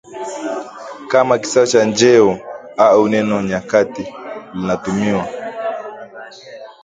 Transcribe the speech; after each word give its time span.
kama 1.07 1.39
kisawe 1.39 1.67
cha 1.67 1.83
njeo, 1.85 2.39
au 2.77 3.07
neno 3.09 3.41
nyakati 3.41 4.13
linatumiwa 4.53 5.27